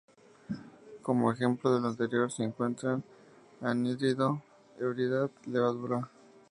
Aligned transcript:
Como 1.03 1.31
ejemplo 1.31 1.71
de 1.75 1.79
lo 1.79 1.89
anterior 1.89 2.31
se 2.31 2.41
encuentran: 2.43 3.03
酐, 3.59 3.67
‘anhídrido’; 3.69 4.41
酔, 4.79 4.83
‘ebriedad’; 4.83 5.29
酵, 5.45 5.51
‘levadura’. 5.53 6.09